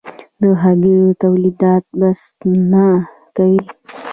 د 0.41 0.43
هګیو 0.61 1.07
تولیدات 1.23 1.83
بسنه 1.99 2.85
کوي؟ 3.35 3.61